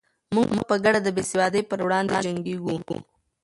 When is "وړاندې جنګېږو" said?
1.85-2.75